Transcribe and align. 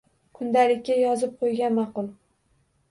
Kundalikka 0.39 0.97
yozib 1.01 1.37
qo’ygan 1.45 1.81
ma’qul. 1.81 2.13